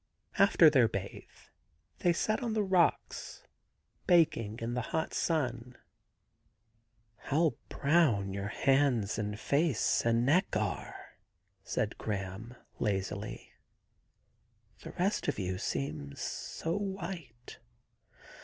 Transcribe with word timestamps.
After 0.39 0.67
their 0.67 0.87
bathe 0.87 1.29
they 1.99 2.11
sat 2.11 2.41
on 2.41 2.53
the 2.53 2.63
rocks, 2.63 3.43
baking 4.07 4.57
in 4.59 4.73
the 4.73 4.81
hot 4.89 5.13
sun.' 5.13 5.77
How 7.29 7.53
brown 7.69 8.33
your 8.33 8.47
hands 8.47 9.19
and 9.19 9.39
face 9.39 10.03
and 10.03 10.25
neck 10.25 10.57
are!' 10.57 11.19
said 11.63 11.99
Graham 11.99 12.55
lazily. 12.79 13.53
*The 14.79 14.93
rest 14.93 15.27
of 15.27 15.37
you 15.37 15.59
seems 15.59 16.19
so 16.19 16.75
white. 16.75 17.59